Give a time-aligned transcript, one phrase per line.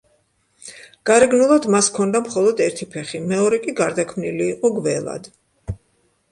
[1.09, 5.33] გარეგნულად მას ჰქონდა მხოლოდ ერთი ფეხი, მეორე კი გარდაქმნილი იყო გველად.